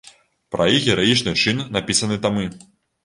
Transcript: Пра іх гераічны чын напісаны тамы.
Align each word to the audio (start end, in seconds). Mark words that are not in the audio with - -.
Пра 0.55 0.65
іх 0.77 0.87
гераічны 0.89 1.35
чын 1.43 1.61
напісаны 1.77 2.21
тамы. 2.25 2.51